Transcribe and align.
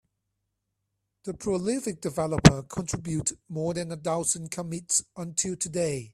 The 1.25 1.35
prolific 1.35 2.01
developer 2.01 2.63
contributed 2.63 3.37
more 3.47 3.75
than 3.75 3.91
a 3.91 3.97
thousand 3.97 4.49
commits 4.49 5.03
until 5.15 5.55
today. 5.55 6.09